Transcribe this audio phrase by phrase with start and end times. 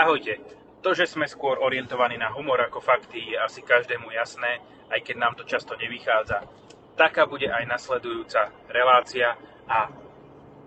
[0.00, 0.40] Ahojte.
[0.80, 5.16] To, že sme skôr orientovaní na humor ako fakty, je asi každému jasné, aj keď
[5.20, 6.40] nám to často nevychádza.
[6.96, 9.36] Taká bude aj nasledujúca relácia
[9.68, 9.92] a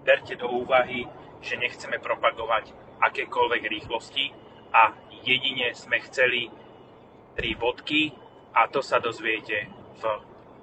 [0.05, 1.09] berte do úvahy,
[1.41, 4.29] že nechceme propagovať akékoľvek rýchlosti
[4.69, 4.93] a
[5.25, 6.53] jedine sme chceli
[7.33, 8.13] tri bodky
[8.53, 9.65] a to sa dozviete
[9.97, 10.03] v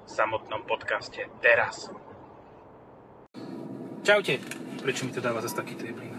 [0.06, 1.90] samotnom podcaste teraz.
[4.06, 4.38] Čaute.
[4.78, 6.09] Prečo mi to dáva zase taký triblín?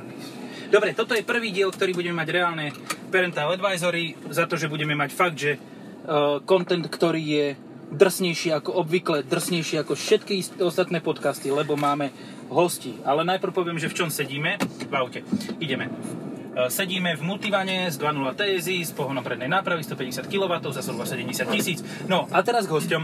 [0.72, 2.72] Dobre, toto je prvý diel, ktorý budeme mať reálne
[3.12, 7.46] parental advisory za to, že budeme mať fakt, že uh, content, ktorý je
[7.92, 12.16] drsnejší ako obvykle, drsnejší ako všetky ostatné podcasty, lebo máme
[12.48, 12.96] hosti.
[13.04, 15.28] Ale najprv poviem, že v čom sedíme v aute.
[15.60, 15.92] Ideme.
[15.92, 21.04] Uh, sedíme v multivane z 2.0 TSI s pohonom prednej nápravy 150 kW za zhruba
[21.04, 21.84] 70 tisíc.
[22.08, 23.04] No a teraz k hosťom.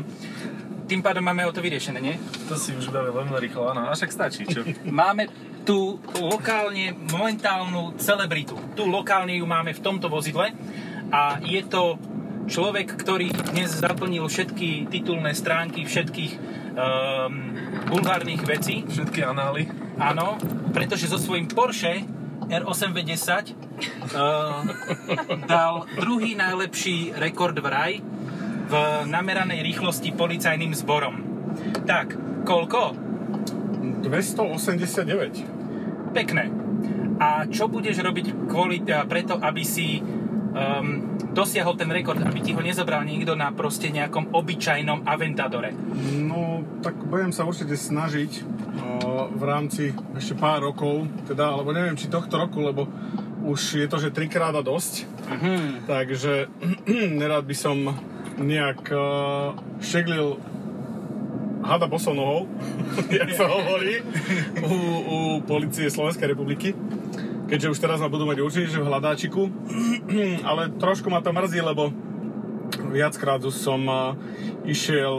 [0.88, 2.16] Tým pádom máme o to vyriešené, nie?
[2.48, 4.64] To si už bavil veľmi rýchlo, áno, a však stačí, čo?
[4.88, 5.28] Máme
[5.68, 8.56] tú lokálne momentálnu celebritu.
[8.72, 10.56] Tu lokálne ju máme v tomto vozidle
[11.12, 12.00] a je to
[12.48, 17.52] človek, ktorý dnes zaplnil všetky titulné stránky všetkých um,
[17.92, 18.88] bulvárnych vecí.
[18.88, 19.68] Všetky anály.
[20.00, 20.40] Áno,
[20.72, 22.08] pretože so svojím Porsche
[22.48, 24.64] R8V10 uh,
[25.52, 27.94] dal druhý najlepší rekord v raj
[28.68, 31.16] v nameranej rýchlosti policajným zborom.
[31.84, 32.16] Tak,
[32.48, 32.96] koľko?
[34.08, 35.57] 289
[36.12, 36.50] pekné.
[37.18, 39.98] A čo budeš robiť kvôli, preto, aby si
[40.58, 45.74] um, dosiahol ten rekord, aby ti ho nezobral niekto na proste nejakom obyčajnom Aventadore?
[46.22, 51.98] No, tak budem sa určite snažiť uh, v rámci ešte pár rokov, teda, alebo neviem,
[51.98, 52.86] či tohto roku, lebo
[53.48, 54.94] už je to, že trikrát a dosť.
[55.06, 55.62] Uh-huh.
[55.90, 56.52] Takže
[57.22, 57.78] nerad by som
[58.38, 60.38] nejak uh, šeglil
[61.64, 62.48] hada bosou nohou,
[63.14, 64.02] jak sa hovorí,
[64.62, 66.74] u, u policie Slovenskej republiky.
[67.48, 69.48] Keďže už teraz ma budú mať určite, že v hľadáčiku.
[70.50, 71.96] Ale trošku ma to mrzí, lebo
[72.90, 73.82] viackrát už som
[74.68, 75.16] išiel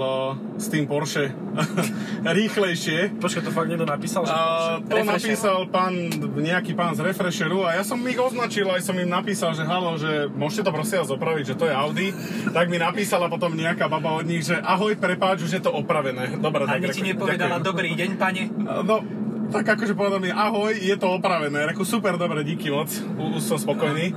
[0.61, 1.33] s tým Porsche
[2.39, 3.17] rýchlejšie.
[3.17, 4.29] Počkaj, to fakt niekto napísal?
[4.29, 5.15] Že uh, to Refresher.
[5.17, 5.95] napísal pán,
[6.37, 9.97] nejaký pán z Refresheru a ja som ich označil, aj som im napísal, že halo,
[9.97, 12.09] že môžete to prosím vás opraviť, že to je Audi.
[12.53, 16.37] Tak mi napísala potom nejaká baba od nich, že ahoj, prepáč, už je to opravené.
[16.37, 17.69] Dobre, Ani ti nepovedala, ďakujem.
[17.69, 18.43] dobrý deň, pane?
[18.85, 19.01] No,
[19.49, 21.73] tak akože povedal mi, ahoj, je to opravené.
[21.73, 24.13] Reku, super, dobre, díky moc, už som spokojný.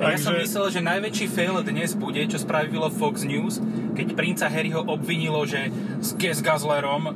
[0.00, 0.16] Takže...
[0.16, 3.60] Ja som myslel, že najväčší fail dnes bude, čo spravilo Fox News,
[3.92, 5.68] keď princa Harryho obvinilo, že
[6.00, 7.12] s Gazlerom uh,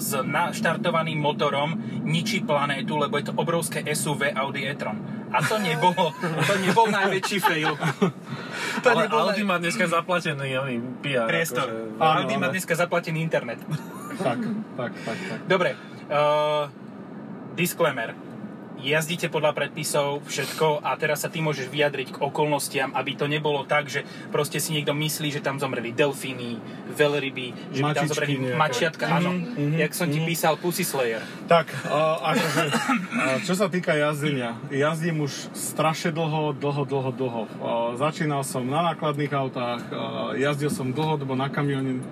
[0.00, 1.76] s naštartovaným motorom
[2.08, 4.96] ničí planétu, lebo je to obrovské SUV Audi e-tron.
[5.28, 6.16] A to nebolo,
[6.48, 7.76] to nebol najväčší fail.
[8.76, 9.48] To Ale nebol Audi naj...
[9.48, 11.28] má dneska zaplatený oný PR.
[11.28, 11.68] Priestor.
[11.96, 12.00] Akože...
[12.00, 13.60] Audi má dneska zaplatený internet.
[14.26, 14.40] tak,
[14.76, 15.38] tak, tak, tak.
[15.48, 15.76] Dobre.
[16.12, 16.68] Uh,
[17.56, 18.25] disclaimer
[18.80, 23.64] jazdíte podľa predpisov, všetko a teraz sa ty môžeš vyjadriť k okolnostiam, aby to nebolo
[23.64, 26.60] tak, že proste si niekto myslí, že tam zomreli delfíny,
[26.92, 28.58] veľryby, že by tam zomreli nejaké.
[28.58, 30.14] mačiatka, mm-hmm, áno, mm-hmm, jak som mm-hmm.
[30.14, 30.28] ti mhm.
[30.28, 31.22] písal Pussy Slayer.
[31.46, 37.42] Tak, uh, akože, uh, čo sa týka jazdenia, jazdím už strašne dlho, dlho, dlho, dlho.
[37.46, 42.02] Uh, začínal som na nákladných autách, uh, jazdil som dlhodobo na kamióne,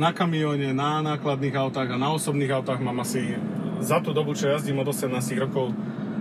[0.00, 3.36] na kamióne, na nákladných autách a na osobných autách mám asi
[3.80, 5.72] za tú dobu, čo jazdím od 18 rokov,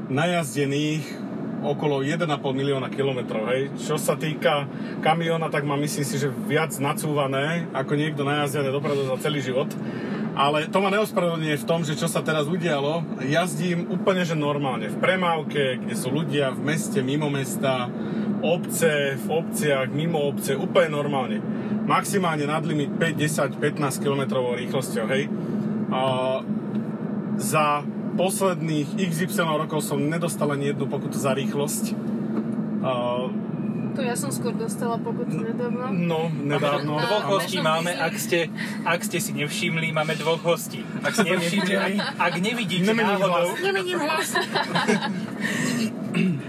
[0.10, 1.06] najazdených
[1.60, 2.26] okolo 1,5
[2.56, 3.70] milióna kilometrov, hej.
[3.76, 4.66] Čo sa týka
[5.04, 9.68] kamiona, tak mám myslím si, že viac nacúvané ako niekto najazdené dopredu za celý život.
[10.40, 14.88] Ale to ma neospravedlňuje v tom, že čo sa teraz udialo, jazdím úplne že normálne.
[14.88, 17.92] V premávke, kde sú ľudia v meste, mimo mesta,
[18.40, 21.44] obce, v obciach, mimo obce, úplne normálne.
[21.84, 25.28] Maximálne nad limit 5, 10, 15 km rýchlosťou, hej.
[25.92, 26.02] A
[27.36, 27.84] za
[28.20, 31.96] posledných XY rokov som nedostal ani jednu pokutu za rýchlosť.
[32.84, 33.32] Uh,
[33.96, 35.92] to ja som skôr dostala pokutu nedávno.
[35.92, 36.96] No, nedávno.
[37.00, 38.48] Dvoch hostí máme, ak ste,
[38.88, 40.86] ak ste si nevšimli, máme dvoch hostí.
[41.04, 43.52] Ak ste nevšimli, ak nevidíte Nemením náhodou...
[43.52, 43.60] Hlas.
[43.60, 44.30] Nemením hlas.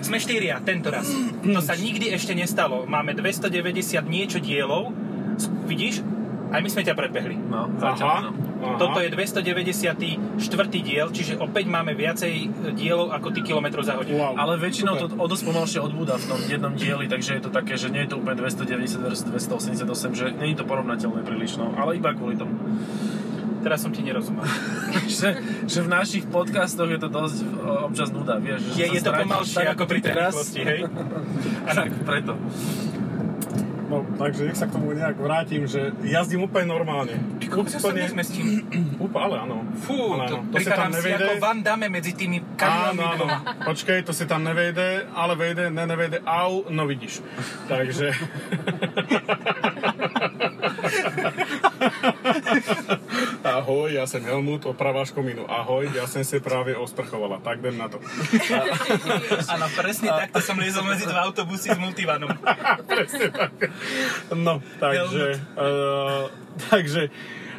[0.07, 1.11] Sme štyria, tento raz.
[1.43, 2.87] To sa nikdy ešte nestalo.
[2.87, 4.95] Máme 290 niečo dielov.
[5.67, 6.07] Vidíš?
[6.51, 7.39] Aj my sme ťa predbehli.
[7.51, 8.50] No, zatiaľ, no.
[8.61, 8.77] Aha.
[8.77, 10.21] Toto je 294.
[10.85, 12.33] diel, čiže opäť máme viacej
[12.77, 14.21] dielov ako ty kilometrov za hodinu.
[14.21, 14.37] Wow.
[14.37, 15.09] Ale väčšinou Super.
[15.09, 18.05] to o dosť pomalšie odbúda v tom jednom dieli, takže je to také, že nie
[18.05, 22.13] je to úplne 290 versus 288, že nie je to porovnateľné príliš, no, ale iba
[22.13, 22.53] kvôli tomu.
[23.61, 24.45] Teraz som ti nerozumel.
[25.21, 25.37] že,
[25.69, 27.39] že v našich podcastoch je to dosť
[27.89, 28.77] občas nuda, vieš.
[28.77, 30.81] Je, je to pomalšie ako pri tej rýchlosti, hej?
[31.81, 32.37] tak, preto.
[33.91, 37.19] No, takže nech sa k tomu nejak vrátim, že jazdím úplne normálne.
[37.43, 38.63] Ty ja sa nezmestím.
[39.03, 39.67] Úplne, ale áno.
[39.83, 40.55] Fú, ale to, áno.
[40.55, 41.27] to sa tam nevejde.
[41.27, 43.19] ako Van Damme medzi tými Áno, kamionmi áno.
[43.19, 43.39] doma.
[43.67, 47.19] Počkej, to si tam nevejde, ale vejde, ne, nevejde, au, no vidíš.
[47.67, 48.15] Takže...
[53.61, 55.45] Ahoj, ja som Helmut, opraváš komínu.
[55.45, 58.01] Ahoj, ja som sa práve osprchovala, tak idem na to.
[59.53, 62.33] Áno, presne takto som liezol medzi dva autobusy s multivanom.
[62.89, 63.53] Presne tak.
[64.33, 65.45] No, takže...
[65.61, 66.33] Uh,
[66.73, 67.13] takže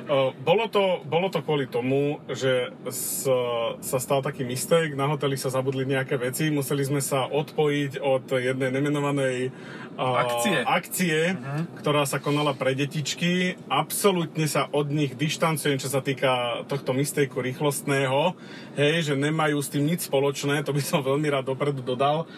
[0.09, 5.37] uh, bolo, to, bolo to kvôli tomu, že sa, sa stal taký mistake, na hoteli
[5.37, 9.53] sa zabudli nejaké veci, museli sme sa odpojiť od jednej nemenovanej
[9.99, 10.63] Akcie.
[10.63, 11.35] akcie
[11.77, 13.57] ktorá sa konala pre detičky.
[13.67, 18.37] Absolútne sa od nich dištancujem, čo sa týka tohto mistakeu rýchlostného,
[18.77, 22.29] hej, že nemajú s tým nič spoločné, to by som veľmi rád dopredu dodal.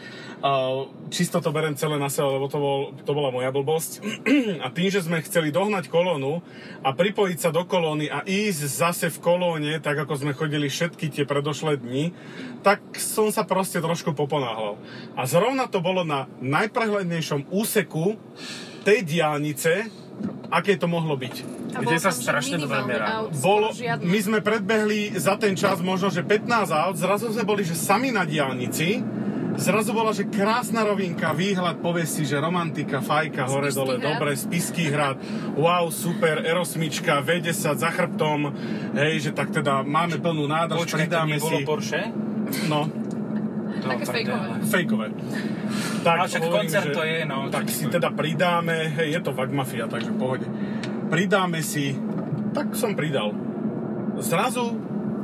[1.07, 4.03] Čisto to berem celé na seba, lebo to, bol, to bola moja blbosť.
[4.63, 6.43] a tým, že sme chceli dohnať kolónu
[6.83, 11.07] a pripojiť sa do kolóny a ísť zase v kolóne, tak ako sme chodili všetky
[11.07, 12.11] tie predošlé dni,
[12.59, 14.75] tak som sa proste trošku poponáhľal.
[15.15, 18.15] A zrovna to bolo na najprehľadnejšom úseku
[18.83, 19.87] tej diálnice,
[20.51, 21.35] aké to mohlo byť.
[21.73, 23.25] A Kde sa strašne dobre merá.
[23.41, 23.73] Bolo,
[24.05, 28.13] my sme predbehli za ten čas možno, že 15 aut, zrazu sme boli, že sami
[28.13, 29.01] na diálnici,
[29.57, 34.05] zrazu bola, že krásna rovinka, výhľad, povie si, že romantika, fajka, hore Spišský dole, hrad.
[34.05, 35.17] dobre, spisky hrad,
[35.57, 38.53] wow, super, erosmička, V10 za chrbtom,
[38.93, 42.01] hej, že tak teda máme plnú nádrž, Počkaj, to pridáme si, Porsche?
[42.69, 42.85] no,
[43.83, 44.47] Také fejkové.
[44.65, 45.07] fejkové.
[46.03, 47.37] Tak, Ale však hovorím, koncert že- to je, no.
[47.49, 50.45] Tak si teda pridáme, hej, je to Vagmafia, takže v pohode.
[51.09, 51.95] Pridáme si,
[52.55, 53.31] tak som pridal.
[54.19, 54.77] Zrazu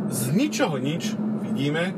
[0.09, 1.13] z ničoho nič
[1.45, 1.93] vidíme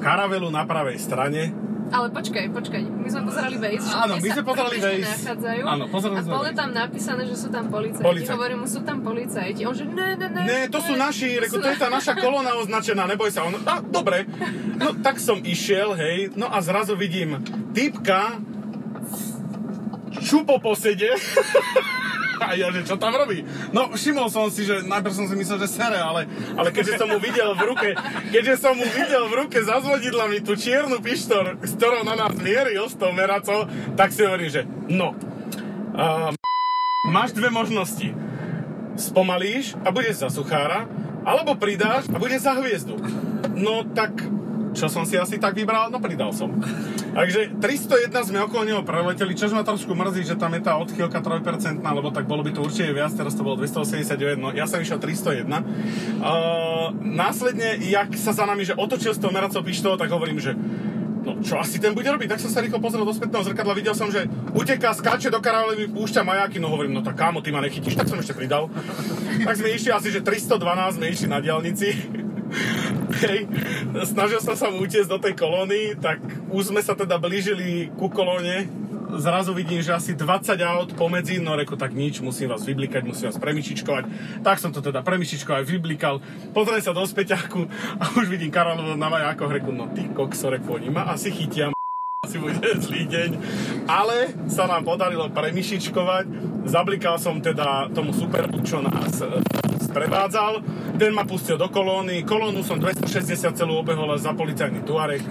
[0.00, 1.50] karavelu na pravej strane.
[1.90, 5.02] Ale počkaj, počkaj, my sme pozerali Waze, Áno, my sme pozerali Waze.
[5.02, 6.54] nachádzajú Áno, pozerali a sme bolo Waze.
[6.54, 8.06] tam napísané, že sú tam policajti.
[8.06, 8.30] Policajti.
[8.30, 9.60] Hovorím mu, sú tam policajti.
[9.66, 10.42] On že ne, ne, ne.
[10.46, 13.42] Ne, to sú naši, reku, to je tá naša kolóna označená, neboj sa.
[13.42, 14.22] On, a, dobre,
[14.78, 17.42] no tak som išiel, hej, no a zrazu vidím
[17.74, 18.38] typka
[20.20, 21.10] čupo posede.
[22.50, 23.44] A ja, že čo tam robí?
[23.70, 26.24] No, všimol som si, že najprv som si myslel, že sere, ale,
[26.56, 27.90] ale keďže som mu videl v ruke,
[28.32, 32.32] keďže som mu videl v ruke za zvodidlami tú čiernu pištor, s ktorou na nás
[32.40, 35.12] mieril s tou meracou, tak si hovorím, že no,
[35.94, 36.32] uh,
[37.12, 38.16] máš dve možnosti
[38.96, 40.84] spomalíš a budeš za suchára,
[41.24, 42.96] alebo pridáš a budeš za hviezdu.
[43.56, 44.12] No tak,
[44.70, 45.90] čo som si asi tak vybral?
[45.90, 46.54] No pridal som.
[47.10, 51.18] Takže 301 sme okolo neho preleteli, čož ma trošku mrzí, že tam je tá odchýlka
[51.18, 54.78] 3%, lebo tak bolo by to určite viac, teraz to bolo 289, no ja som
[54.78, 55.50] išiel 301.
[55.50, 60.54] Uh, následne, jak sa za nami, že otočil s tou meracou pištolou, tak hovorím, že
[61.20, 62.32] No čo asi ten bude robiť?
[62.32, 64.24] Tak som sa rýchlo pozrel do spätného zrkadla, videl som, že
[64.56, 65.40] uteká, skáče do
[65.76, 68.72] mi púšťa majáky, no hovorím, no tak kámo, ty ma nechytíš, tak som ešte pridal.
[69.44, 71.92] tak sme išli asi, že 312 sme išli na diálnici.
[73.20, 73.44] Hej,
[74.08, 78.64] snažil som sa utiecť do tej kolóny, tak už sme sa teda blížili ku kolóne.
[79.10, 83.28] Zrazu vidím, že asi 20 aut pomedzi, no reku, tak nič, musím vás vyblikať, musím
[83.28, 84.04] vás premišičkovať.
[84.40, 86.22] Tak som to teda premišičkoval, vyblikal.
[86.54, 87.68] Pozriem sa do späťaku
[88.00, 91.74] a už vidím Karolovu na majákoch, reku, no ty kokso, reku, ma asi chytia,
[92.24, 93.30] asi bude zlý deň.
[93.90, 96.24] Ale sa nám podarilo premišičkovať.
[96.70, 99.20] Zablikal som teda tomu superbu, čo nás
[99.90, 100.62] sprevádzal.
[100.94, 102.22] Ten ma pustil do kolóny.
[102.22, 105.26] Kolónu som 260 celú obehol za policajný tuarek.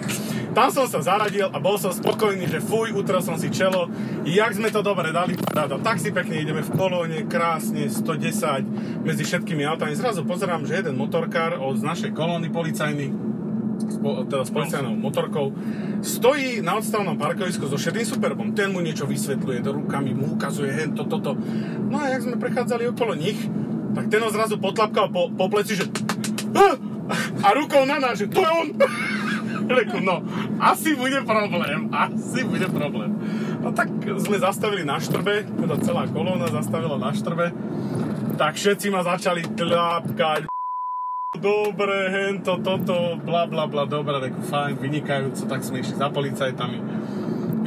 [0.52, 3.88] Tam som sa zaradil a bol som spokojný, že fuj, utrel som si čelo.
[4.28, 5.80] Jak sme to dobre dali, paráda.
[5.80, 9.96] Tak si pekne ideme v kolóne, krásne, 110 medzi všetkými autami.
[9.96, 13.30] Zrazu pozerám, že jeden motorkár od našej kolóny policajný
[13.88, 15.56] spo, teda s policajnou motorkou,
[16.04, 18.52] stojí na odstavnom parkovisku so šedým superbom.
[18.52, 21.40] Ten mu niečo vysvetľuje, to rukami mu ukazuje hen to, toto.
[21.88, 23.40] No a jak sme prechádzali okolo nich,
[24.00, 25.86] tak ten ho zrazu potlapkal po, po pleci, že
[26.56, 26.80] "Ah!"
[27.44, 28.68] a rukou na nás, že to je on.
[29.70, 30.24] Reku, no,
[30.58, 33.12] asi bude problém, asi bude problém.
[33.60, 37.52] No tak sme zastavili na štrbe, teda celá kolóna zastavila na štrbe,
[38.40, 40.48] tak všetci ma začali tlápkať,
[41.38, 46.80] dobre, hento, toto, bla bla bla, dobre, reku, fajn, vynikajúco, tak sme išli za policajtami.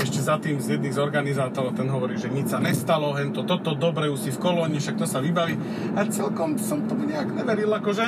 [0.01, 3.77] Ešte za tým z jedných z organizátorov, ten hovorí, že nič sa nestalo, hento, toto,
[3.77, 5.59] dobre, už si v kolóne, však to sa vybaví.
[5.93, 8.07] A celkom som tomu nejak neveril, akože.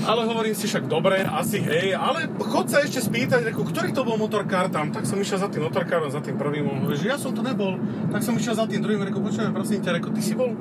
[0.00, 4.06] Ale hovorím si však, dobre, asi hej, ale chod sa ešte spýtať, reku, ktorý to
[4.06, 7.12] bol motorkár tam, tak som išiel za tým motorkárom, za tým prvým, on hovorí, že
[7.12, 7.76] ja som to nebol,
[8.08, 10.56] tak som išiel za tým druhým, reku, počujem, prosím ťa, reku, ty si bol,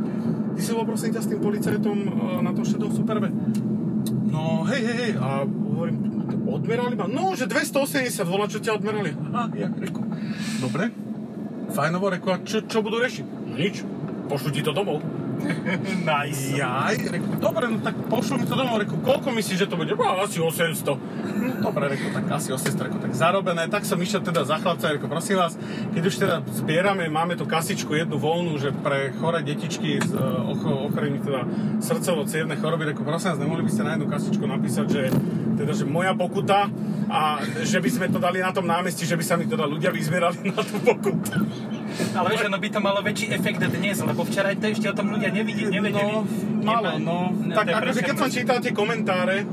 [0.57, 2.09] ty si bol, prosím ťa, s tým policajtom eh,
[2.43, 3.31] na tom šedom superbe.
[4.29, 5.97] No, hej, hej, hej, a hovorím,
[6.49, 9.15] odmerali ma, no, že 280 volá, čo ťa odmerali.
[9.15, 10.03] Aha, ja reku,
[10.59, 10.91] dobre,
[11.71, 13.25] fajnovo, reku, a čo, čo budú riešiť?
[13.55, 13.81] Nič,
[14.29, 15.01] pošlu ti to domov.
[16.09, 16.51] Nice.
[16.51, 19.95] Jaj, reku, dobre, no tak pošlu mi to domov, reku, koľko myslíš, že to bude?
[19.95, 20.83] No, asi 800.
[20.83, 20.99] No,
[21.63, 23.71] dobre, reku, tak asi 800, reku, tak zarobené.
[23.71, 25.55] Tak som išiel teda za chlapca, reku, prosím vás,
[25.95, 30.43] keď už teda zbierame, máme tu kasičku jednu voľnú, že pre chore detičky s uh,
[30.91, 31.47] ochorení teda
[31.79, 35.01] srdcovo cievne choroby, reku, prosím vás, nemohli by ste na jednu kasičku napísať, že
[35.59, 36.71] teda, že moja pokuta
[37.11, 39.91] a že by sme to dali na tom námestí, že by sa mi teda ľudia
[39.91, 41.35] vyzbierali na tú pokutu.
[42.15, 45.11] Ale vieš, ono by to malo väčší efekt dnes, lebo včera to ešte o tom
[45.11, 45.73] ľudia nevideli.
[45.73, 46.13] nevedeli.
[46.15, 46.23] No,
[46.63, 47.35] malo, no.
[47.51, 49.43] Tak akože keď som čítal tie komentáre,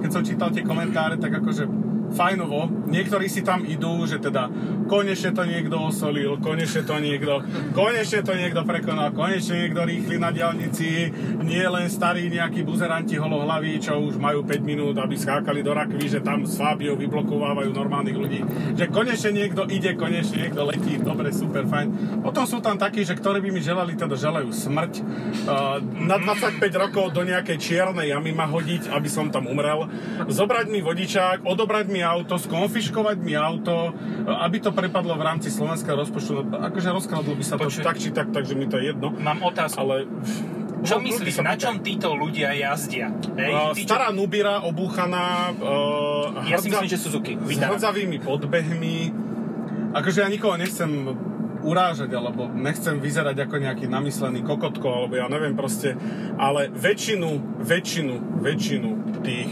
[0.00, 1.64] keď som čítal tie komentáre, tak akože
[2.12, 2.68] fajnovo.
[2.88, 4.52] Niektorí si tam idú, že teda
[4.92, 7.40] konečne to niekto osolil, konečne to niekto,
[7.72, 11.08] konečne to niekto prekonal, konečne niekto rýchli na diálnici,
[11.40, 16.04] nie len starí nejakí buzeranti holohlaví, čo už majú 5 minút, aby skákali do rakvy,
[16.12, 18.40] že tam s Fábiou vyblokovávajú normálnych ľudí.
[18.76, 22.20] Že konečne niekto ide, konečne niekto letí, dobre, super, fajn.
[22.20, 24.92] Potom sú tam takí, že ktorí by mi želali, teda želajú smrť.
[25.48, 29.88] Uh, na 25 rokov do nejakej čiernej jamy ma hodiť, aby som tam umrel.
[30.28, 33.94] Zobrať mi vodičák, odobrať mi auto, skonfiškovať mi auto,
[34.26, 36.30] aby to prepadlo v rámci slovenského rozpočtu.
[36.36, 37.80] No, Akože rozkladlo by sa to Počuj.
[37.80, 39.10] tak či tak, takže mi to je jedno.
[39.12, 39.78] Mám otázku.
[39.78, 39.94] Ale...
[40.82, 43.14] Čo No, myslíš, na čom títo ľudia jazdia?
[43.32, 47.32] Hej, Uh, tí, čo- stará Nubira obúchaná uh, Ja si myslím, že Suzuki.
[47.34, 47.70] s Vitara.
[47.72, 48.96] hrdzavými podbehmi.
[49.92, 50.90] Akože ja nikoho nechcem
[51.62, 55.94] urážať, alebo nechcem vyzerať ako nejaký namyslený kokotko, alebo ja neviem proste,
[56.34, 57.30] ale väčšinu,
[57.62, 58.88] väčšinu, väčšinu
[59.22, 59.50] tých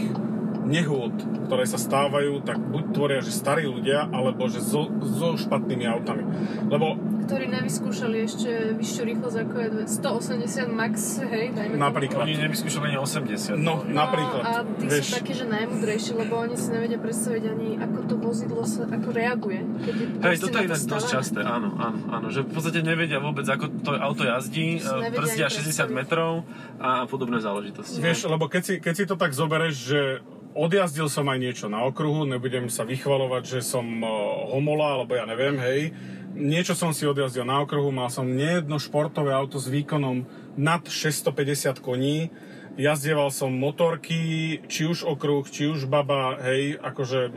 [0.71, 1.11] nehôd,
[1.45, 6.23] ktoré sa stávajú, tak buď tvoria, že starí ľudia, alebo že so, so špatnými autami.
[6.65, 11.83] Lebo Ktorí nevyskúšali ešte vyššiu rýchlosť ako je 280 max, hej, dajme tomu.
[11.83, 12.23] Napríklad.
[12.23, 13.55] Oni nevyskúšali ani 80.
[13.55, 14.43] No, No, napríklad.
[14.43, 18.15] a tí vieš, sú takí, že najmudrejší, lebo oni si nevedia predstaviť ani, ako to
[18.17, 19.63] vozidlo sa, ako reaguje.
[19.63, 23.17] Keď je Hej, toto je ináč dosť časté, áno, áno, áno, že v podstate nevedia
[23.17, 25.91] vôbec, ako to auto jazdí, brzdia ani 60 predstaviť.
[25.95, 26.31] metrov
[26.77, 27.95] a podobné záležitosti.
[27.97, 30.01] Vieš, lebo keď si, keď si to tak zoberieš, že
[30.55, 34.09] odjazdil som aj niečo na okruhu, nebudem sa vychvalovať, že som uh,
[34.51, 35.95] homola, alebo ja neviem, hej.
[36.31, 40.23] Niečo som si odjazdil na okruhu, mal som nejedno športové auto s výkonom
[40.55, 42.31] nad 650 koní,
[42.79, 47.35] jazdieval som motorky, či už okruh, či už baba, hej, akože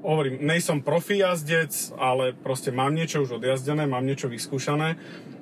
[0.00, 4.96] hovorím, nejsom profi jazdec, ale proste mám niečo už odjazdené, mám niečo vyskúšané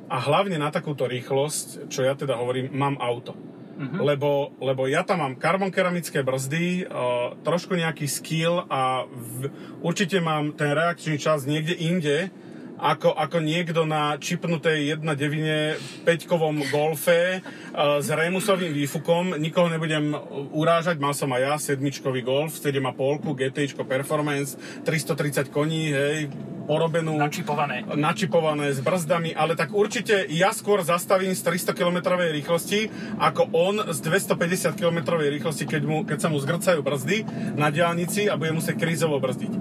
[0.09, 3.37] a hlavne na takúto rýchlosť, čo ja teda hovorím, mám auto.
[3.79, 4.03] Uh-huh.
[4.03, 9.55] Lebo, lebo ja tam mám karbon keramické brzdy, uh, trošku nejaký skill a v,
[9.87, 12.35] určite mám ten reakčný čas niekde inde,
[12.79, 19.35] ako, ako niekto na čipnutej 1.9 peťkovom golfe uh, s remusovým výfukom.
[19.37, 20.15] Nikoho nebudem
[20.55, 24.55] urážať, mal som aj ja sedmičkový golf, 7,5 GTI Performance,
[24.87, 26.31] 330 koní, hej,
[26.69, 27.81] porobenú Načipované.
[27.97, 33.81] načipované s brzdami, ale tak určite ja skôr zastavím z 300 km rýchlosti, ako on
[33.89, 37.25] z 250 km rýchlosti, keď, mu, keď sa mu zgrcajú brzdy
[37.57, 39.53] na diálnici a bude musieť krízovo brzdiť.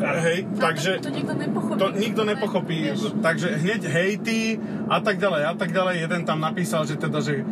[0.00, 1.76] Hej, takže To nikto nepochopí.
[1.76, 2.76] to nikto nepochopí.
[2.88, 4.56] Vieš, Takže hneď hejty
[4.88, 6.08] a tak ďalej a tak ďalej.
[6.08, 7.44] Jeden tam napísal, že teda, že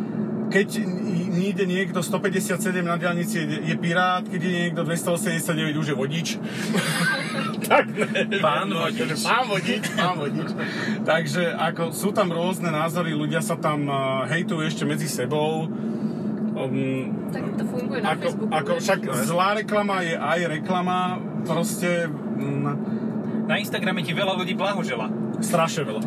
[0.48, 0.80] keď
[1.38, 6.28] ide niekto 157 na diálnici je, je pirát, keď ide niekto 289 už je vodič.
[7.68, 9.22] tak ne, Pán no, vodič.
[9.22, 10.48] Pán vodič, pán vodič.
[11.04, 15.68] Takže ako sú tam rôzne názory, ľudia sa tam uh, hejtujú ešte medzi sebou.
[16.58, 18.50] Um, Tak to funguje na ako, Facebooku.
[18.50, 20.98] ako však zlá reklama je aj reklama,
[21.44, 22.08] proste
[23.49, 25.09] Na Instagrame ti veľa ľudí blahožela.
[25.40, 26.02] strašne veľa.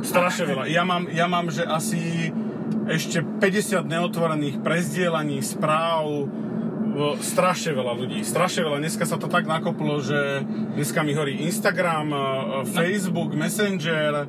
[0.00, 0.64] Strašne veľa.
[0.66, 2.30] Ja mám, ja mám, že asi
[2.86, 6.30] ešte 50 neotvorených prezdielaní správ,
[7.20, 8.78] strašne veľa ľudí, strašne veľa.
[8.78, 10.42] Dneska sa to tak nakoplo, že
[10.74, 12.18] dneska mi horí Instagram, e,
[12.66, 14.26] Facebook, Messenger, e,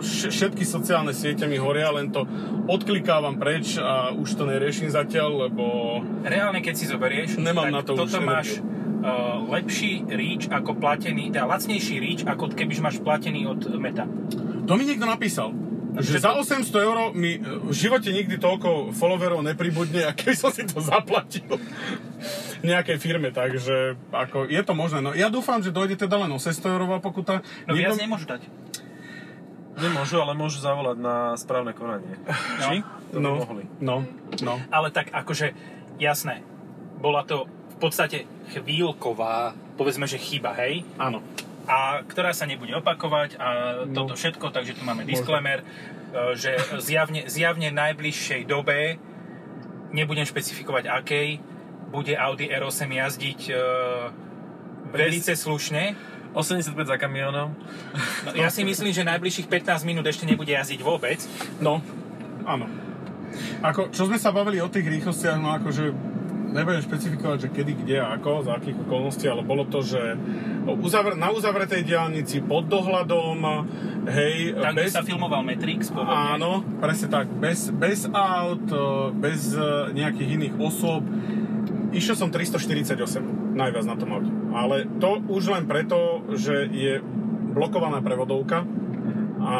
[0.00, 2.24] vš- všetky sociálne siete mi horia, len to
[2.66, 5.64] odklikávam preč a už to neriešim zatiaľ, lebo
[6.24, 8.58] Reálne, keď si zoberieš, Nemám na to už toto máš
[9.02, 14.06] uh, lepší reach ako platený, teda lacnejší reach, ako kebyž máš platený od Meta.
[14.64, 15.50] To mi niekto napísal.
[15.92, 16.40] Že Že za to-
[16.72, 20.80] 800 eur mi e, v živote nikdy toľko followerov nepribudne, a keby som si to
[20.80, 21.44] zaplatil
[22.62, 25.02] nejakej firme, takže ako, je to možné.
[25.02, 27.42] No, ja dúfam, že dojde teda len 800 eurová pokuta.
[27.66, 28.42] No viac Niekto- nemôžu dať.
[29.72, 32.20] Nemôžu, ale môžu zavolať na správne konanie.
[32.60, 32.84] Či?
[33.12, 33.64] To no, mohli.
[33.80, 34.04] no,
[34.44, 34.60] no.
[34.68, 35.56] Ale tak akože,
[35.96, 36.44] jasné,
[37.00, 37.48] bola to
[37.82, 40.86] podstate chvíľková, povedzme, že chyba, hej?
[40.96, 41.18] Áno.
[41.62, 43.48] a ktorá sa nebude opakovať a
[43.86, 43.94] No.
[43.94, 45.66] toto všetko, takže tu máme disclaimer, e,
[46.34, 48.98] že zjavne, zjavne v najbližšej dobe,
[49.90, 51.38] nebudem špecifikovať akej,
[51.86, 53.54] bude Audi R8 jazdiť e,
[54.90, 55.94] velice slušne
[56.34, 57.54] 85 za kamionom.
[58.26, 61.22] No, ja si myslím, že najbližších 15 minút ešte nebude jazdiť vôbec.
[61.62, 61.78] No,
[62.42, 62.66] áno.
[63.62, 65.94] Ako, čo sme sa bavili o tých rýchlostiach, no akože
[66.52, 70.14] nebudem špecifikovať, že kedy, kde ako, za akých okolností, ale bolo to, že
[70.68, 73.36] uzavr- na uzavretej diálnici pod dohľadom,
[74.12, 74.92] hej, Tam, bez...
[74.92, 76.36] sa filmoval Matrix pôvodne.
[76.36, 78.84] Áno, presne tak, bez, bez aut, e,
[79.16, 81.02] bez e, nejakých iných osôb.
[81.92, 84.30] Išiel som 348, najviac na tom aute.
[84.52, 87.00] Ale to už len preto, že je
[87.52, 88.64] blokovaná prevodovka
[89.42, 89.56] a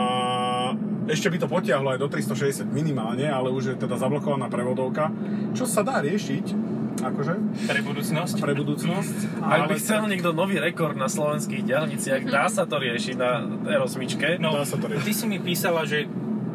[1.10, 5.10] ešte by to potiahlo aj do 360 minimálne, ale už je teda zablokovaná prevodovka,
[5.52, 6.46] čo sa dá riešiť,
[6.94, 7.34] akože,
[7.64, 8.36] Pre budúcnosť.
[8.36, 9.16] pre budúcnosť.
[9.40, 13.96] Ak by chcel niekto nový rekord na slovenských diaľniciach, dá sa to riešiť na R8.
[14.36, 15.02] No, Dá sa to riešiť.
[15.02, 16.04] ty si mi písala, že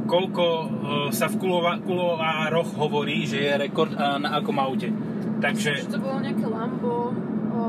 [0.05, 0.67] koľko uh,
[1.09, 4.87] sa v kulova, kulovároch hovorí, že je rekord uh, na akom aute.
[4.87, 7.13] Že Takže to bolo nejaké Lambo
[7.47, 7.61] o,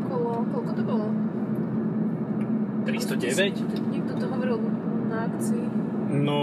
[0.00, 1.06] okolo, koľko to bolo?
[2.86, 3.92] 309?
[3.92, 4.56] Niekto to hovoril
[5.06, 5.64] na akcii.
[6.16, 6.40] No,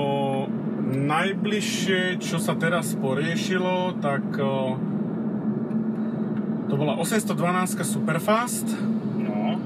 [0.86, 4.76] najbližšie, čo sa teraz poriešilo, tak o,
[6.74, 7.38] to bola 812
[7.86, 8.66] Superfast,
[9.16, 9.62] No.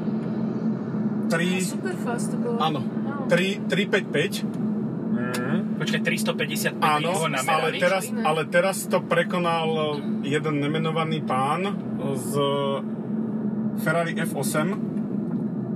[1.28, 2.60] 3, Super fast to bolo.
[2.60, 2.80] áno,
[3.26, 4.44] 3, 355,
[5.08, 5.80] Mm.
[5.80, 7.10] Počkaj, 355 áno,
[7.48, 11.74] ale teraz, ale teraz to prekonal jeden nemenovaný pán
[12.14, 12.32] z
[13.78, 14.56] Ferrari F8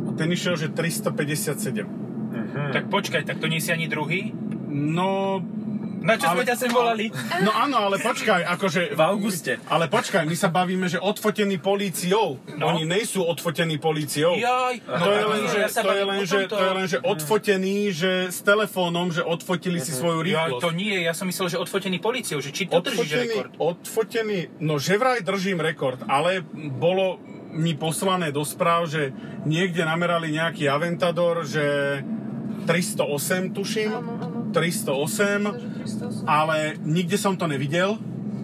[0.04, 1.88] a ten išiel, že 357.
[2.28, 2.70] Mhm.
[2.72, 4.30] Tak počkaj, tak to nie si ani druhý?
[4.68, 5.42] No,
[6.01, 7.13] Na čo sme ťa sem volali?
[7.39, 8.98] no áno, ale počkaj, akože...
[8.98, 9.62] V auguste.
[9.70, 12.41] Ale počkaj, my sa bavíme, že odfotení políciou.
[12.58, 12.74] No.
[12.74, 14.34] Oni nejsú odfotení políciou.
[14.34, 16.88] Jaj, To je tak len, nie, že, ja to je len, že, to je len,
[16.88, 20.62] že odfotení, že s telefónom, že odfotili si svoju Ja, rýchlosť.
[20.62, 23.51] to nie, ja som myslel, že odfotený policiou, že či to držíš odfotený, rekord.
[23.55, 26.41] odfotený, no že vraj držím rekord, ale
[26.72, 32.00] bolo mi poslané do správ, že niekde namerali nejaký Aventador, že
[32.63, 34.31] 308 tuším, Áno, áno.
[34.51, 35.67] 308, Takže
[36.22, 36.27] 308.
[36.27, 37.96] ale nikde som to nevidel.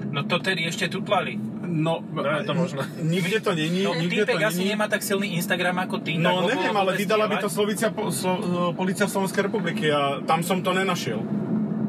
[0.07, 1.35] No to tedy ešte tutlali.
[1.59, 2.81] No, No, je to možné.
[2.97, 4.71] Nikde to není, No, nikde to asi není.
[4.71, 6.15] nemá tak silný Instagram ako ty.
[6.15, 7.51] No neviem, ale vydala by to.
[7.51, 8.39] Slovicia, po, Slo,
[8.71, 11.19] Polícia Slovenskej republiky a tam som to nenašiel.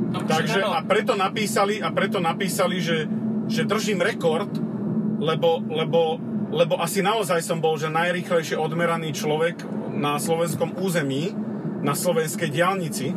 [0.09, 0.75] No, Takže áno.
[0.75, 3.07] a preto napísali, a preto napísali, že,
[3.47, 4.51] že držím rekord,
[5.19, 6.17] lebo, lebo,
[6.49, 11.33] lebo asi naozaj som bol, že najrýchlejšie odmeraný človek na slovenskom území,
[11.79, 13.15] na slovenskej diálnici,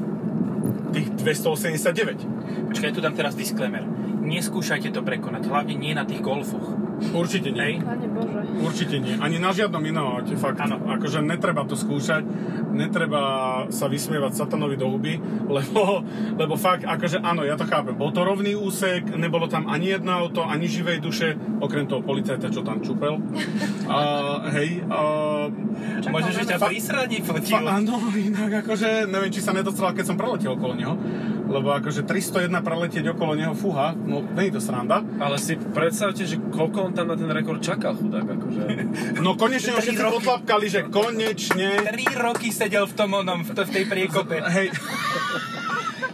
[0.92, 2.28] tých 289.
[2.68, 3.84] Počkaj, tu dám teraz disclaimer.
[4.22, 6.78] Neskúšajte to prekonať, hlavne nie na tých golfoch.
[7.02, 7.82] Určite Hej?
[7.82, 7.82] nie.
[7.82, 8.40] Pane Bože.
[8.62, 9.18] Určite nie.
[9.18, 10.62] Ani na žiadnom inom aute, fakt.
[10.62, 10.78] Áno.
[10.86, 12.22] Akože netreba to skúšať,
[12.70, 13.22] netreba
[13.74, 15.18] sa vysmievať satanovi do huby,
[15.50, 16.06] lebo,
[16.38, 17.98] lebo fakt, akože áno, ja to chápem.
[17.98, 22.54] Bol to rovný úsek, nebolo tam ani jedno auto, ani živej duše, okrem toho policajta,
[22.54, 23.18] čo tam čupel.
[23.90, 23.98] A,
[24.54, 25.00] hej, a,
[26.02, 27.66] Možno, že ťa Fa- prísradne fa, fotil.
[27.66, 30.94] áno, inak akože, neviem, či sa nedostral, keď som preletel okolo neho,
[31.52, 35.04] lebo akože 301 preletieť okolo neho, fúha, no, nie je to sranda.
[35.20, 38.64] Ale si predstavte, že koľko on tam na ten rekord čakal, chudák, akože.
[39.26, 43.62] No konečne ho všetci potlapkali, že konečne, Tri roky sedel v tom onom, v, to,
[43.68, 44.40] v tej priekope.
[44.40, 44.72] hej,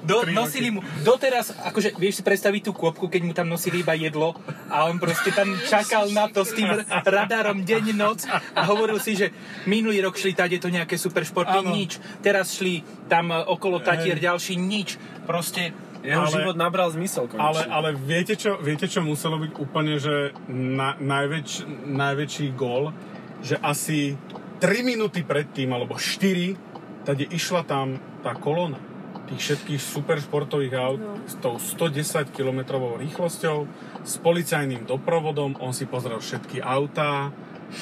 [0.03, 3.91] Do, nosili mu, doteraz, akože vieš si predstaviť tú kôpku, keď mu tam nosili iba
[3.93, 4.35] jedlo
[4.67, 6.67] a on proste tam čakal na to s tým
[7.03, 9.31] radarom deň, noc a hovoril si, že
[9.65, 11.75] minulý rok šli tade to nejaké super športy, Áno.
[11.75, 11.99] nič.
[12.19, 14.95] Teraz šli tam e, okolo Tatier ďalší, nič.
[15.27, 15.71] Proste,
[16.05, 17.71] Jeho Ale- život nabral zmysel Ale, konečne.
[17.73, 22.95] ale viete, čo, viete, čo muselo byť úplne, že na, najväč, najväčší gól,
[23.43, 24.15] že asi
[24.61, 26.55] 3 minúty predtým, alebo 4,
[27.03, 28.79] tady išla tam tá kolona
[29.27, 31.19] tých všetkých superšportových aut No.
[31.27, 33.57] s tou 110 km rýchlosťou,
[34.01, 37.35] s policajným doprovodom, on si pozrel všetky autá,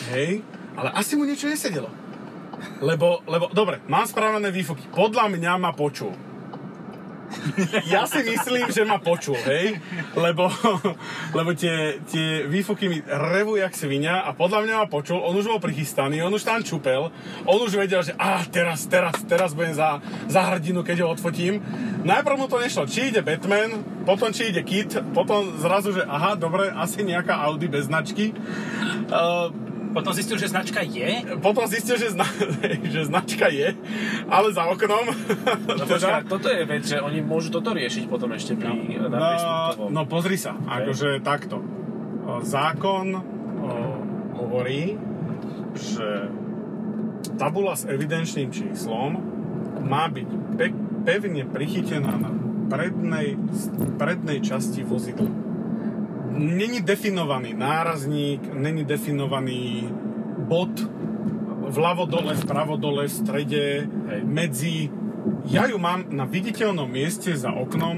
[0.10, 0.42] hej,
[0.76, 1.88] ale asi mu niečo nesedelo.
[2.82, 6.12] Lebo, lebo, dobre, mám spravené výfuky, podľa mňa ma počul.
[7.90, 9.78] Ja si myslím, že ma počul, hej?
[10.16, 10.50] Lebo,
[11.38, 15.50] lebo tie, tie výfuky mi revu jak svinia a podľa mňa ma počul, on už
[15.50, 17.10] bol prichystaný, on už tam čupel,
[17.46, 21.62] on už vedel, že ah, teraz, teraz, teraz budem za, za hrdinu, keď ho odfotím.
[22.06, 26.38] Najprv mu to nešlo, či ide Batman, potom či ide Kit, potom zrazu, že aha,
[26.38, 28.34] dobre, asi nejaká Audi bez značky.
[29.10, 29.50] Uh,
[29.96, 31.24] potom zistil, že značka je.
[31.40, 32.28] potom zistil, že, zna,
[32.94, 33.72] že značka je,
[34.28, 35.08] ale za oknom.
[35.72, 38.76] No, počkaj, toto je vec, že oni môžu toto riešiť potom ešte pri,
[39.08, 41.64] na No, no pozri sa, akože takto.
[42.44, 43.22] Zákon o,
[44.44, 45.00] hovorí,
[45.78, 46.28] že
[47.40, 49.22] tabula s evidenčným číslom
[49.86, 52.30] má byť pe- pevne prichytená na
[52.68, 53.38] prednej,
[54.02, 55.45] prednej časti vozidla.
[56.36, 59.88] Není definovaný nárazník, není definovaný
[60.46, 60.72] bod
[61.72, 64.22] vľavo dole, vpravo dole, v strede, Hej.
[64.22, 64.76] medzi.
[65.50, 67.98] Ja ju mám na viditeľnom mieste za oknom,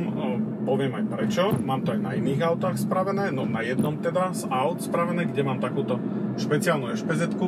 [0.63, 4.47] poviem aj prečo, mám to aj na iných autách spravené, no na jednom teda z
[4.47, 5.99] aut spravené, kde mám takúto
[6.39, 7.47] špeciálnu ešpezetku,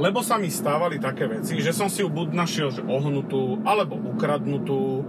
[0.00, 3.96] lebo sa mi stávali také veci, že som si ju buď našiel že ohnutú, alebo
[3.96, 5.04] ukradnutú,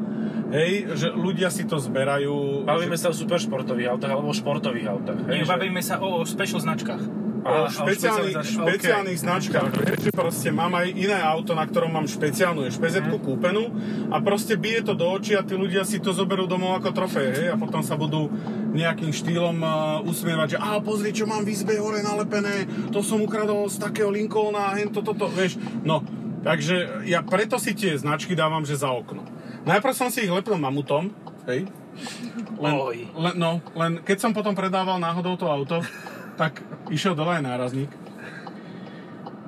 [0.51, 2.63] hej, že ľudia si to zberajú.
[2.63, 3.01] Bavíme že...
[3.01, 5.19] sa o superšportových autách alebo o športových autách.
[5.25, 7.03] Nie, že- bavíme sa o special značkách.
[7.41, 9.69] o a špeciálnych, špeciálnych- špeciálnych značkách.
[9.73, 13.23] Vieš, že proste mám aj iné auto, na ktorom mám špeciálnu ešpezetku Mhm.
[13.25, 13.63] kúpenú
[14.07, 17.27] a proste bije to do očí a tí ľudia si to zoberú domov ako trofej,
[17.33, 18.29] hej, a potom sa budú
[18.71, 19.73] nejakým štýlom uh,
[20.05, 24.07] usmievať, že a pozri, čo mám v izbe hore nalepené, to som ukradol z takého
[24.07, 26.05] Lincolna, hen to, toto, vieš, no.
[26.41, 29.21] Takže ja preto si tie značky dávam, že za okno.
[29.61, 31.13] Najprv som si ich lepil mamutom,
[31.45, 31.69] hej,
[32.57, 32.97] len, Oj.
[33.13, 35.85] len, no, len keď som potom predával náhodou to auto,
[36.39, 37.91] tak išiel dole aj nárazník.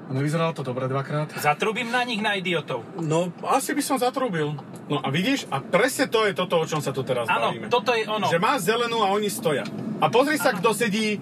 [0.04, 1.32] A nevyzeralo to dobre dvakrát.
[1.39, 2.84] Zatrubím na nich na idiotov.
[2.99, 4.54] No, asi by som zatrúbil.
[4.91, 7.71] No a vidíš, a presne to je toto, o čom sa tu teraz Áno, bavíme.
[7.71, 8.28] toto je ono.
[8.28, 9.63] Že má zelenú a oni stoja.
[10.04, 11.15] A pozri sa, kto sedí,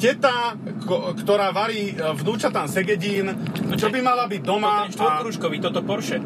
[0.00, 0.56] teta,
[0.88, 3.36] ko, ktorá varí e, vnúčatám segedín,
[3.76, 4.88] čo by mala byť doma.
[4.88, 6.18] Toto je štvorkružkový, toto Porsche.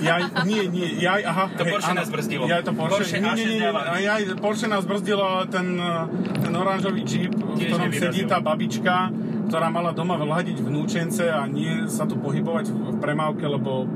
[0.00, 1.48] Ja, nie, nie, ja, aha.
[1.56, 2.44] To Porsche nás brzdilo.
[2.44, 5.80] Ja, to Porsche, Porsche nie, nie, nie, nie, A6 ja, Porsche nás brzdilo, ale ten,
[5.80, 6.04] eh,
[6.40, 8.12] ten oranžový Jeep, v ktorom nevyrazil.
[8.12, 9.08] sedí tá babička,
[9.48, 13.86] ktorá mala doma vlhadiť vnúčence a nie sa tu pohybovať v v premávke, lebo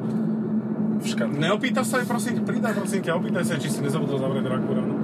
[0.94, 1.36] v škatli.
[1.36, 4.80] neopýta sa aj, prosím, pridaj, prosím ťa, opýtaj sa, či si nezabudol zavrieť rakúra.
[4.80, 4.94] No.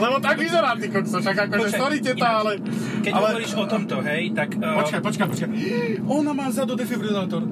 [0.00, 2.58] lebo tak vyzerá, ty kokso, však akože, sorry teta, ale...
[3.04, 3.20] Keď ale...
[3.20, 4.56] hovoríš o tomto, hej, tak...
[4.56, 5.50] uh, Počkaj, počkaj, počkaj.
[6.18, 7.44] Ona má vzadu defibrilátor.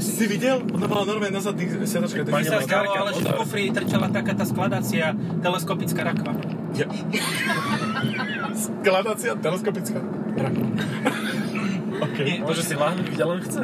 [0.00, 0.62] Si videl?
[0.74, 4.32] Ona mala normálne na zadných sedačkách Mi sa zdalo, ale že v kufri trčala taká
[4.34, 6.32] tá skladacia teleskopická rakva.
[6.74, 6.86] Ja.
[8.54, 10.00] Skladácia teleskopická.
[10.34, 10.54] Rak.
[11.94, 12.18] OK.
[12.26, 13.62] Nie, Môže si lahnuť, kde len chce.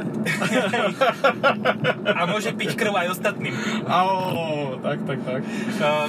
[2.19, 3.55] A môže piť krv aj ostatným.
[3.91, 5.41] Ao, tak, tak, tak.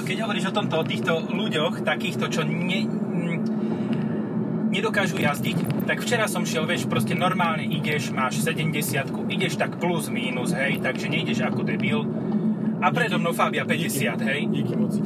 [0.06, 2.86] Keď hovoríš o tomto, o týchto ľuďoch, takýchto, čo ne,
[4.72, 10.08] nedokážu jazdiť, tak včera som šiel, vieš, proste normálne ideš, máš 70 ideš tak plus
[10.08, 12.08] minus, hej, takže nejdeš ako debil.
[12.82, 14.40] A predo mnou Fabia 50, hej.
[14.50, 14.96] Díky moc.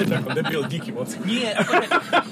[0.00, 1.12] Keď ako debil, díky moc.
[1.28, 1.72] Nie, ako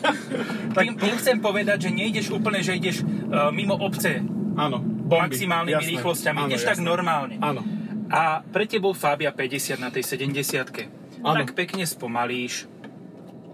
[0.78, 4.24] tým, tým chcem povedať, že nejdeš úplne, že ideš uh, mimo obce
[4.56, 5.36] Áno, bomby.
[5.36, 5.92] maximálnymi jasné.
[6.00, 6.88] rýchlosťami, Áno, ideš tak jasné.
[6.88, 7.34] normálne.
[7.44, 7.60] Áno.
[8.08, 10.88] A pre tebou Fabia 50 na tej 70
[11.20, 11.44] Áno.
[11.44, 12.64] Tak pekne spomalíš,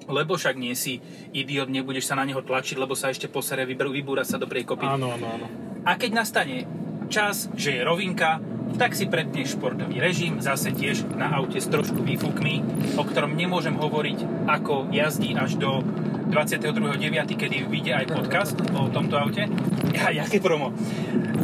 [0.09, 1.01] lebo však nie si
[1.33, 4.87] idiot, nebudeš sa na neho tlačiť, lebo sa ešte posere, vybúra sa dobrej kopy.
[4.87, 5.47] Áno, áno, áno.
[5.85, 6.65] A keď nastane
[7.13, 8.41] čas, že je rovinka,
[8.75, 12.65] tak si prepneš športový režim, zase tiež na aute s trošku výfukmi,
[12.99, 15.85] o ktorom nemôžem hovoriť, ako jazdí až do
[16.33, 19.47] 22.9., kedy vyjde aj podcast o tomto aute.
[19.95, 20.75] Ja, jaké promo.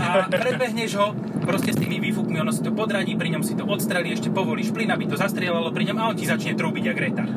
[0.00, 3.62] A predbehneš ho proste s tými výfukmi, ono si to podradí, pri ňom si to
[3.68, 6.98] odstrelí, ešte povolíš plyn, aby to zastrieľalo pri ňom a on ti začne trúbiť jak
[6.98, 7.30] retard.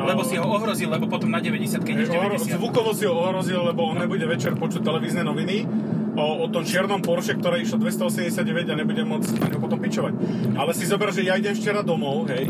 [0.00, 0.08] No.
[0.08, 2.56] Lebo si ho ohrozil, lebo potom na 90 keď Ohro- 90.
[2.56, 5.68] Zvukovo si ho ohrozil, lebo on nebude večer počuť televízne noviny
[6.16, 10.12] o, o tom čiernom Porsche, ktoré išlo 289 a nebude môcť na ňo potom pičovať.
[10.56, 12.48] Ale si zober, že ja idem včera domov, hej,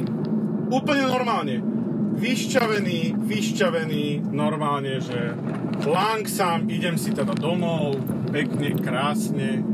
[0.71, 1.59] úplne normálne.
[2.21, 5.35] Vyšťavený, vyšťavený, normálne, že
[5.91, 7.99] lang sám, idem si teda domov,
[8.31, 9.65] pekne, krásne,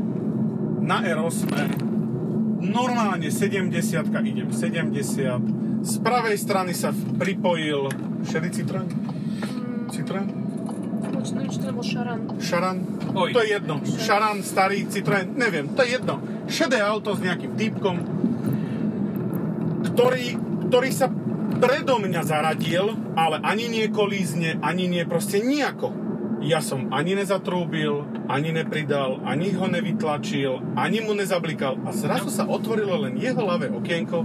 [0.81, 1.51] na R8,
[2.63, 3.69] normálne 70
[4.23, 7.89] idem 70, z pravej strany sa pripojil
[8.25, 8.89] šedý Citroen?
[9.93, 10.27] Citroen?
[11.07, 12.19] Počnú, či to bol šaran.
[12.41, 12.77] Šaran?
[13.13, 13.31] Oj.
[13.33, 13.75] To je jedno.
[13.85, 16.21] Šaran, starý Citroen, neviem, to je jedno.
[16.47, 17.95] Šedé auto s nejakým týpkom,
[19.91, 20.37] ktorý,
[20.69, 21.11] ktorý sa
[21.57, 25.89] predo mňa zaradil, ale ani nie kolízne, ani nie proste nejako.
[26.45, 32.45] Ja som ani nezatrúbil, ani nepridal, ani ho nevytlačil, ani mu nezablikal a zrazu sa
[32.45, 34.21] otvorilo len jeho ľavé okienko,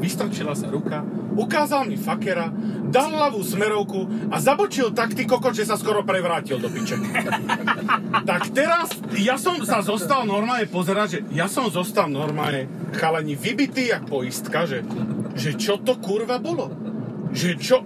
[0.00, 1.04] vystrčila sa ruka,
[1.36, 2.48] ukázal mi fakera,
[2.88, 6.96] dal ľavú smerovku a zabočil tak ty kokot, že sa skoro prevrátil do piče.
[8.30, 13.92] tak teraz ja som sa zostal normálne pozerať, že ja som zostal normálne chalani vybitý
[13.92, 14.82] jak poistka, že,
[15.36, 16.72] že čo to kurva bolo?
[17.30, 17.78] Že čo?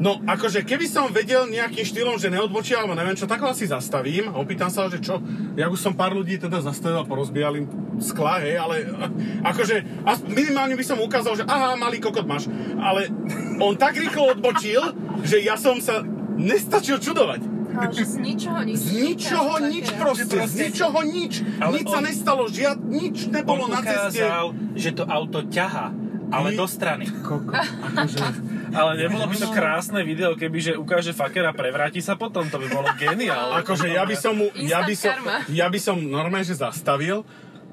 [0.00, 3.68] No, akože keby som vedel nejakým štýlom, že neodbočí, alebo neviem čo, tak ho asi
[3.68, 5.20] zastavím a opýtam sa že čo,
[5.54, 7.68] ja už som pár ľudí teda zastavil a porozbijal im
[8.00, 8.88] skla, hej, ale
[9.52, 9.84] akože
[10.26, 12.48] minimálne by som ukázal, že aha, malý kokot máš,
[12.80, 13.12] ale
[13.60, 14.80] on tak rýchlo odbočil,
[15.20, 16.00] že ja som sa
[16.34, 17.44] nestačil čudovať.
[17.70, 18.78] Ale že z ničoho nič.
[18.80, 21.32] Z ničoho nič proste, z ničoho nič.
[21.60, 24.16] Ale nič sa on- nestalo, žiad, nič nebolo On na ceste.
[24.18, 25.86] ukázal, že to auto ťaha,
[26.32, 27.04] ale Ty- do strany.
[27.20, 28.16] Koko, akože,
[28.70, 32.56] Ale nebolo by to krásne video, keby že ukáže faker a prevráti sa potom, to
[32.56, 33.56] by bolo geniálne.
[33.60, 35.14] Akože ja by som mu, ja by som,
[35.48, 37.26] ja by som normálne, že zastavil,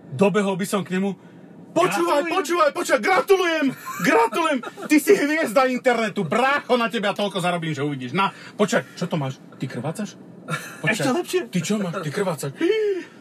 [0.10, 1.14] dobehol by som k nemu,
[1.68, 3.70] Počúvaj, počúvaj, počúvaj, gratulujem,
[4.02, 8.18] gratulujem, ty si hviezda internetu, brácho, na teba toľko zarobím, že uvidíš.
[8.18, 9.38] Na, počkaj, čo to máš?
[9.62, 10.18] Ty krvácaš?
[10.82, 11.42] Počkaj, Ešte lepšie.
[11.46, 12.02] Ty čo máš?
[12.02, 12.52] Ty krvácaš?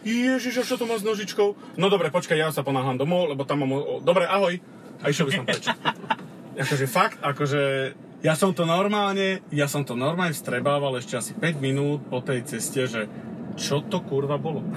[0.00, 1.76] Ježiš, čo to má s nožičkou?
[1.76, 3.76] No dobre, počkaj, ja sa ponáhľam domov, lebo tam mám...
[3.76, 4.56] o- Dobre, ahoj.
[5.02, 5.64] A išiel by som preč.
[6.56, 7.62] Akože fakt, akože...
[8.24, 12.42] Ja som to normálne, ja som to normálne vstrebával ešte asi 5 minút po tej
[12.48, 13.06] ceste, že
[13.56, 14.64] čo to kurva bolo?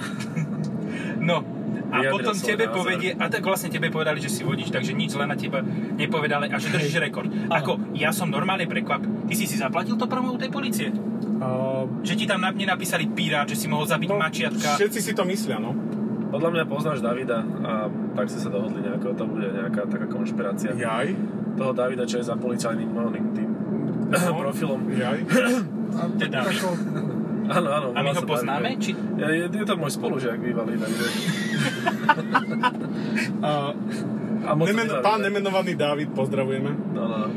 [1.20, 1.44] No,
[1.90, 2.76] a Vyjadril potom tebe názor.
[2.80, 5.60] povedie, a tak vlastne tebe povedali, že si vodíš, takže nič zle na teba
[6.00, 7.28] nepovedali a že držíš rekord.
[7.50, 9.04] Ako, ja som normálne prekvap.
[9.04, 10.88] Ty si si zaplatil to promo u tej policie?
[10.90, 14.80] Uh, Že ti tam na mne napísali pirát, že si mohol zabiť mačiatka.
[14.80, 15.76] Všetci si to myslia, no.
[16.30, 20.70] Podľa mňa poznáš Davida a tak ste sa dohodli nejako, to bude nejaká taká konšpirácia.
[20.78, 21.10] Jaj.
[21.58, 23.50] Toho Davida, čo je za policajným oným tým
[24.10, 24.34] No.
[24.42, 24.80] profilom.
[24.90, 25.18] Jaj.
[26.22, 26.40] Teda.
[27.50, 27.86] Áno, áno.
[27.94, 28.78] A my ho poznáme?
[28.78, 28.94] Či...
[28.94, 31.06] Je, je, to môj spolužiak bývalý, takže...
[33.42, 33.74] Uh,
[34.40, 35.28] A nemen, pán ne?
[35.28, 36.72] nemenovaný Dávid, pozdravujeme.
[36.96, 37.28] No, no.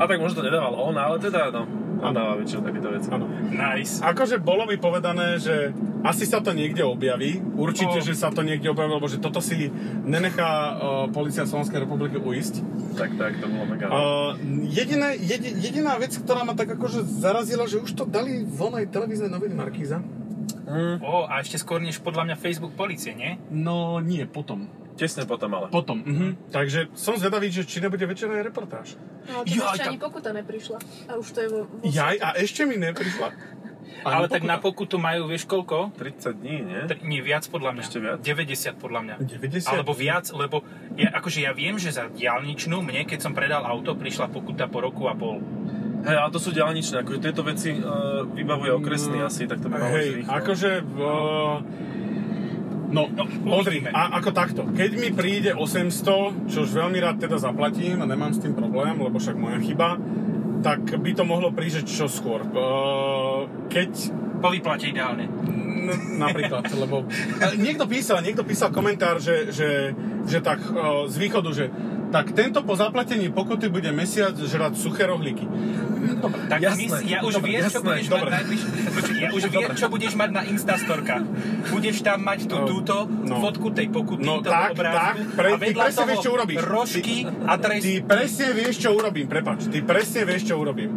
[0.00, 1.68] A tak možno to nedával on, ale teda, no.
[2.00, 2.12] Áno.
[2.12, 3.08] dáva väčšinou takéto veci.
[3.12, 3.26] Áno.
[3.50, 4.00] Nice.
[4.00, 5.72] Akože bolo mi povedané, že
[6.04, 7.40] asi sa to niekde objaví.
[7.56, 8.04] Určite, O.
[8.04, 9.72] že sa to niekde objaví, lebo že toto si
[10.04, 10.74] nenechá uh,
[11.10, 12.62] Polícia Slovenskej republiky uísť.
[12.94, 13.86] Tak, tak, to bolo mega.
[13.90, 14.36] Uh,
[14.70, 18.92] jediné, jedi, jediná vec, ktorá ma tak akože zarazila, že už to dali von aj
[18.92, 19.98] televízne noviny Markíza.
[20.66, 23.38] Mm, O, a ešte skôr než podľa mňa Facebook policie, nie?
[23.50, 24.66] No nie, potom.
[24.96, 25.68] Tesne potom ale.
[25.68, 26.00] Potom.
[26.02, 26.50] Mhm.
[26.50, 28.96] Takže som zvedavý, že či nebude večer aj reportáž.
[29.28, 30.78] No, Jaj, ešte tam- ani pokuta neprišla.
[31.06, 31.60] A už to je vo...
[31.68, 33.28] vo Jaj, a ešte mi neprišla.
[34.06, 35.94] Ani Ale tak na pokutu majú, vieš koľko?
[35.98, 36.80] 30 dní, nie?
[36.86, 37.82] Tr- Nie, viac podľa mňa.
[37.82, 38.18] Ešte viac?
[38.22, 39.14] 90 podľa mňa.
[39.42, 39.66] 90?
[39.66, 40.62] Alebo viac, lebo
[40.94, 44.78] ja, akože ja viem, že za diálničnú mne, keď som predal auto, prišla pokuta po
[44.82, 45.42] roku a pol.
[46.06, 49.74] Hej, ale to sú diálničné, akože tieto veci uh, vybavuje okresný asi, tak to by
[49.74, 50.70] malo Hej, akože...
[50.94, 51.56] Uh,
[52.96, 53.92] no, No, pozri, uvidíme.
[53.92, 54.62] a, ako takto.
[54.66, 58.96] Keď mi príde 800, čo už veľmi rád teda zaplatím a nemám s tým problém,
[58.96, 60.00] lebo však moja chyba,
[60.60, 62.40] tak by to mohlo prísť čo skôr.
[62.48, 63.90] Uh, keď
[64.36, 65.28] Po vyplate ideálne.
[65.28, 67.04] N- napríklad, lebo
[67.64, 70.72] niekto písal, niekto písal komentár, že, že, že tak e,
[71.06, 71.70] z východu, že
[72.16, 75.44] tak tento po zaplatení pokuty bude mesiac žrať suché rohlíky.
[76.48, 76.86] Tak Jasné.
[76.86, 78.24] my, ja už Dobre, viem, čo jasné, budeš dobre.
[78.24, 78.60] mať najbliž...
[79.16, 81.16] Ja už viem, čo budeš mať na Instastorka.
[81.68, 83.36] Budeš tam mať tú, No, túto no.
[83.38, 86.18] fotku tej pokuty, No, toho tak, obrázku tak, pre- a ty vedľa presne toho vieš,
[86.18, 86.58] čo urobíš.
[86.62, 87.84] rožky a trest.
[87.84, 90.90] Ty presne vieš, čo urobím, prepač, ty presne vieš, čo urobím.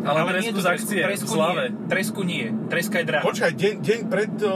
[0.00, 1.54] Ale, nie tresku to z akcie, tresku v slave.
[1.60, 1.88] nie.
[1.92, 2.44] Tresku nie.
[2.72, 3.22] Treska je drahá.
[3.22, 4.52] Počkaj, deň, deň pred uh,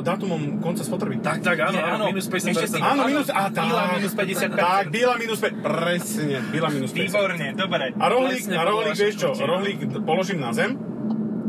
[0.00, 1.20] dátumom konca spotreby.
[1.20, 2.72] Tak, tak, áno, Nie, áno, minus Ešte 50%.
[2.72, 3.64] si- Áno, minus, a tak.
[3.68, 4.56] Bílá minus 50%.
[4.56, 7.04] Tak, bíla minus 5, presne, bíla minus 50.
[7.04, 7.84] Výborne, dobre.
[7.92, 10.80] A rohlík, a rohlík, vieš čo, rohlík položím na zem,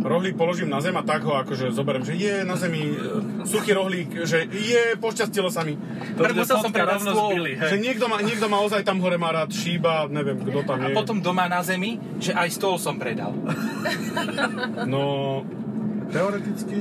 [0.01, 2.95] rohlík položím na zem a tak ho akože zoberiem, že je na zemi e,
[3.43, 5.77] suchý rohlík, že je, pošťastilo sa mi.
[6.13, 7.29] To Musel som predať rovno stôl.
[7.31, 7.69] zbili, hej.
[7.69, 10.89] Že niekto ma, niekto ma ozaj tam hore má rád, šíba, neviem, kto tam A
[10.89, 10.93] je.
[10.93, 13.31] potom doma na zemi, že aj stôl som predal.
[14.83, 15.41] No,
[16.07, 16.79] teoreticky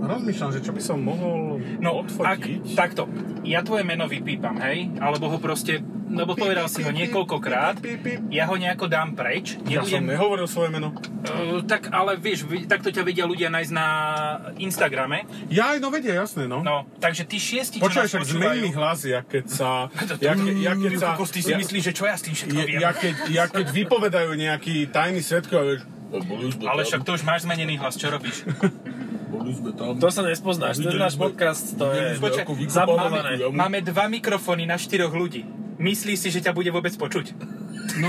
[0.00, 2.08] rozmýšľam, že čo by som mohol No, ak,
[2.40, 2.62] odfotiť.
[2.72, 3.04] takto,
[3.42, 4.88] ja tvoje meno vypípam, hej?
[4.96, 7.78] Alebo ho proste, lebo povedal si ho niekoľkokrát,
[8.28, 10.90] ja ho nejako dám preč, Ja som nehovoril svoje meno.
[11.22, 13.86] Uh, tak ale vieš, vi- takto ťa vedia ľudia nájsť na
[14.58, 15.24] Instagrame.
[15.46, 16.60] Ja aj no vedia, jasné, no.
[16.60, 19.68] No, takže tí šiesti, čo nás však zmení hlas, ja keď sa...
[20.20, 21.08] Ja, ke, ja keď sa...
[21.16, 22.80] Ty si ja- myslíš, že čo ja s tým všetko Ja, viem?
[22.82, 27.78] ja, keď, ja keď vypovedajú nejakí tajní svetkovia, vieš, Ale však to už máš zmenený
[27.78, 28.42] hlas, čo robíš?
[29.50, 29.94] boli sme tam.
[29.94, 32.46] To sa nespoznáš, ten náš sme- podcast, to je Počkaj.
[33.50, 35.42] Máme dva mikrofóny na štyroch ľudí.
[35.76, 37.34] Myslíš si, že ťa bude vôbec počuť?
[37.96, 38.06] No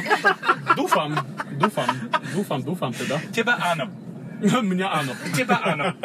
[0.76, 1.16] dúfam,
[1.56, 1.90] dúfam,
[2.30, 3.18] dúfam, dúfam teda.
[3.30, 3.90] Teba áno.
[4.42, 5.14] Mňa áno.
[5.32, 5.96] Teba áno.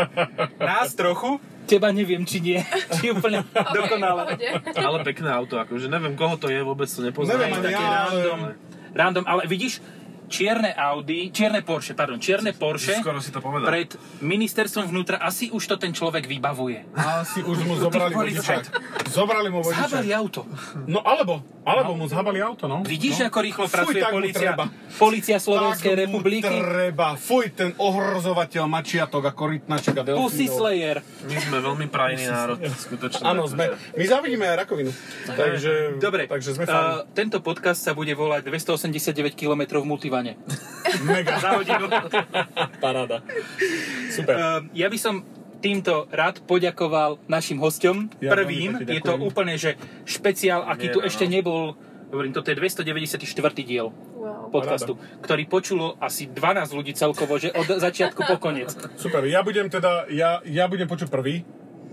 [0.57, 1.37] Nás trochu.
[1.67, 2.63] Teba neviem, či nie.
[2.95, 4.39] Či úplne OK, dokonale.
[4.71, 7.43] Ale pekné auto, akože neviem koho to je, vôbec to nepoznám.
[7.43, 8.41] Neviem ani ja, ale- random.
[8.97, 9.83] Random, ale vidíš,
[10.27, 13.67] čierne Audi, čierne Porsche, pardon, čierne Porsche Skoro si to povedal.
[13.67, 16.83] pred ministerstvom vnútra asi už to ten človek vybavuje.
[16.95, 18.67] Asi už mu zobrali policajt.
[18.67, 19.09] vodiča.
[19.09, 20.19] Zobrali mu Zhabali vodiča.
[20.19, 20.43] auto.
[20.85, 22.83] No alebo, alebo mu zhabali auto, no.
[22.83, 23.27] Vidíš, no.
[23.27, 24.51] ako rýchlo Fuj, pracuje policia,
[24.97, 26.51] policia Slovenskej Tak republiky?
[26.51, 27.15] treba.
[27.15, 30.27] Fuj, ten ohrozovateľ mačiatok a korytnaček a delfínov.
[30.27, 31.01] Pussy Slayer.
[31.23, 33.23] My sme veľmi prajný národ, skutočne.
[33.25, 33.73] Áno, sme.
[33.95, 34.91] My zavidíme aj rakovinu.
[35.27, 37.15] Takže, Dobre, takže sme uh, fajn.
[37.15, 40.33] tento podcast sa bude volať 289 km v multivane.
[41.09, 41.39] Mega.
[41.39, 41.87] Za hodinu.
[42.85, 43.23] Paráda.
[44.11, 44.35] Super.
[44.37, 45.15] Uh, ja by som
[45.61, 48.21] týmto rád poďakoval našim hosťom.
[48.21, 49.75] Ja Prvým, je to úplne, že
[50.05, 51.33] špeciál, aký Nie, tu no, ešte no.
[51.33, 51.63] nebol
[52.07, 53.27] Hovorím, toto je 294.
[53.67, 54.55] diel Wow.
[54.55, 54.95] podcastu,
[55.27, 58.71] ktorý počulo asi 12 ľudí celkovo, že od začiatku po koniec.
[58.95, 61.43] Super, ja budem teda, ja, ja budem počuť prvý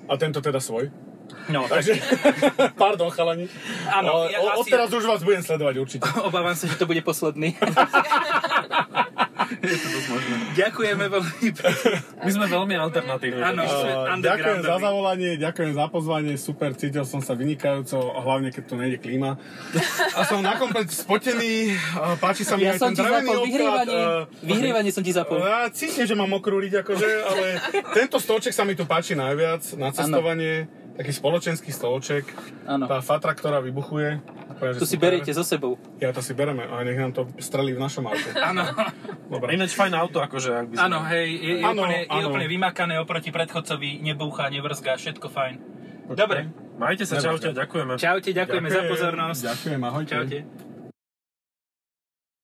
[0.05, 0.93] a tento teda svoj.
[1.45, 1.93] No, tak Takže,
[2.81, 3.45] pardon chalani.
[3.85, 6.05] Áno, ja o- asi- odteraz už vás budem sledovať určite.
[6.27, 7.53] obávam sa, že to bude posledný.
[9.55, 10.35] Je to dosť možné.
[10.55, 11.91] Ďakujeme veľmi pekne.
[12.17, 13.41] My sme veľmi alternatívni.
[13.43, 13.61] Áno.
[13.61, 18.63] Uh, ďakujem za zavolanie, ďakujem za pozvanie, super, cítil som sa vynikajúco, a hlavne keď
[18.63, 19.35] tu nejde klíma.
[20.13, 21.75] A som na komplet spotený,
[22.17, 23.47] páči sa mi Ja aj som ten ti drevený zapol obklad.
[23.47, 24.01] vyhrievanie.
[24.01, 25.37] uh, Vyhrievanie som ti zapol.
[25.37, 27.45] Ja cítim, že mám mokrú riť, akože, ale
[27.93, 30.67] tento stolček sa mi tu páči najviac na cestovanie.
[30.93, 32.29] Taký spoločenský stolček.
[32.69, 32.85] Áno.
[32.85, 34.21] Tá fatra, ktorá vybuchuje.
[34.53, 35.09] Úplne, že Tu si super.
[35.09, 35.73] beriete so sebou.
[35.97, 38.29] Ja to si bereme a nech nám to strelí v našom aute.
[38.53, 38.61] Áno.
[39.25, 39.57] Dobre.
[39.57, 40.83] Ináč fajn auto, akože, ak by sme...
[40.85, 42.27] Áno, hej, je, je, Áno, úplne, je áno.
[42.29, 45.55] úplne vymakané oproti predchodcovi, nebúcha, nevrzga, všetko fajn.
[46.13, 47.97] Dobre, Majte sa, čaute, ďakujeme.
[47.97, 49.41] čaute, ďakujeme za pozornosť.
[49.49, 50.13] Ďakujem, ahojte.
[50.13, 50.39] Čaute.